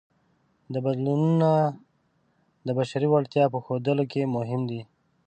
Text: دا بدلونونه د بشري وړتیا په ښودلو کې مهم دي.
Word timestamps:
دا 0.73 0.79
بدلونونه 0.85 1.49
د 2.65 2.67
بشري 2.77 3.07
وړتیا 3.09 3.43
په 3.53 3.59
ښودلو 3.65 4.03
کې 4.11 4.31
مهم 4.35 4.61
دي. 4.69 4.81